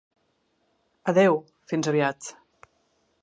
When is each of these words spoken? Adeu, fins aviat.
Adeu, 1.13 1.37
fins 1.73 1.91
aviat. 1.93 2.31